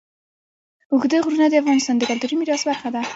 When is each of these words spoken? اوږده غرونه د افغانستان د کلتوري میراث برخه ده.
اوږده 0.91 1.17
غرونه 1.25 1.45
د 1.49 1.53
افغانستان 1.61 1.95
د 1.97 2.03
کلتوري 2.09 2.35
میراث 2.37 2.61
برخه 2.69 2.89
ده. 2.95 3.01